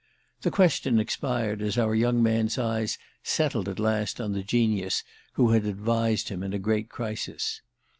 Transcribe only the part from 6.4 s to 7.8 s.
in a great crisis.